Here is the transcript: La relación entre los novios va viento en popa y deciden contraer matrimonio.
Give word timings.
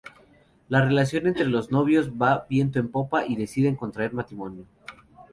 La 0.67 0.83
relación 0.83 1.27
entre 1.27 1.45
los 1.45 1.69
novios 1.71 2.09
va 2.13 2.47
viento 2.49 2.79
en 2.79 2.89
popa 2.89 3.23
y 3.27 3.35
deciden 3.35 3.75
contraer 3.75 4.13
matrimonio. 4.13 4.65